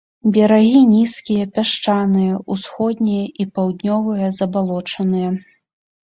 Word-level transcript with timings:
Берагі 0.35 0.79
нізкія, 0.91 1.43
пясчаныя, 1.57 2.39
усходнія 2.55 3.25
і 3.43 3.45
паўднёвыя 3.59 4.31
забалочаныя. 4.39 5.29